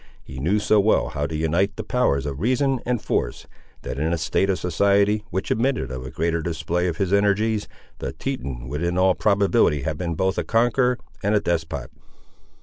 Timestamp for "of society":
4.49-5.23